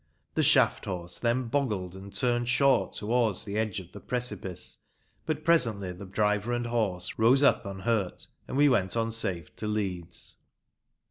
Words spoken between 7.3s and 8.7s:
up unhurt and we